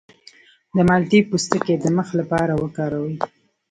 د 0.75 0.77
مالټې 0.87 1.19
پوستکی 1.29 1.75
د 1.79 1.85
مخ 1.97 2.07
لپاره 2.19 2.53
وکاروئ 2.63 3.15